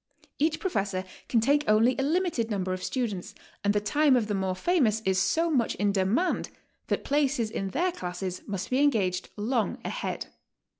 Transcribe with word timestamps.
Each 0.39 0.59
professor 0.59 1.05
can 1.29 1.41
take 1.41 1.63
only 1.67 1.95
a 1.95 2.01
limited 2.01 2.49
number 2.49 2.73
of 2.73 2.81
stti 2.81 3.11
dents, 3.11 3.35
and 3.63 3.71
the 3.71 3.79
time 3.79 4.15
of 4.15 4.25
the 4.25 4.33
more 4.33 4.55
famous 4.55 5.03
is 5.05 5.19
so 5.21 5.51
much 5.51 5.75
in 5.75 5.91
demand 5.91 6.49
that 6.87 7.03
places 7.03 7.51
in 7.51 7.67
their 7.67 7.91
classes 7.91 8.41
must 8.47 8.71
be 8.71 8.79
engaged 8.81 9.29
long 9.37 9.77
ahead. 9.85 10.25